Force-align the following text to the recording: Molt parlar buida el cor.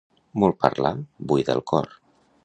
Molt 0.43 0.55
parlar 0.63 0.93
buida 1.33 1.55
el 1.59 1.63
cor. 1.73 1.93